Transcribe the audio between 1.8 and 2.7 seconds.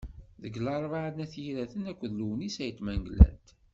akked Lewnis